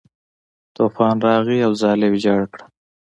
طوفان 0.75 1.15
راغی 1.25 1.59
او 1.67 1.71
ځاله 1.81 2.05
یې 2.07 2.11
ویجاړه 2.13 2.45
کړه. 2.53 2.63